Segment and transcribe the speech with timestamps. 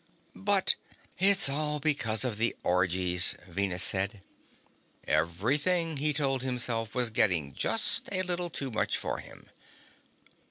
[0.33, 0.73] "But"
[1.29, 4.23] "It's all because of the orgies," Venus said.
[5.07, 9.45] Everything, he told himself, was getting just a little too much for him.